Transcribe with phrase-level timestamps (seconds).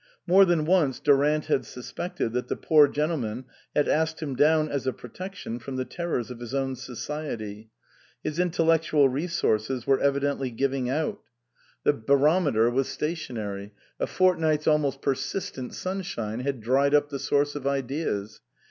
[0.25, 4.87] More than once Durant had suspected that the poor gentleman had asked him down as
[4.87, 7.69] a protection from the terrors of his own society.
[8.23, 11.21] His intellectual re sources were evidently giving out.
[11.83, 16.95] The baro' 92 INLAND meter was stationary; a fortnight's almost per sistent sunshine had dried
[16.95, 18.41] up the source of ideas.